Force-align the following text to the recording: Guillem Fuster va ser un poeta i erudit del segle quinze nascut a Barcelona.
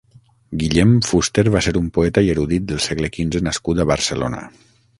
Guillem 0.61 0.93
Fuster 1.07 1.43
va 1.55 1.61
ser 1.65 1.73
un 1.81 1.91
poeta 1.97 2.25
i 2.29 2.31
erudit 2.37 2.67
del 2.73 2.81
segle 2.89 3.13
quinze 3.19 3.43
nascut 3.49 3.83
a 3.85 3.89
Barcelona. 3.93 4.43